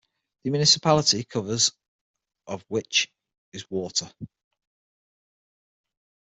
[0.43, 1.73] The municipality covers
[2.47, 3.07] of which
[3.53, 4.11] is water.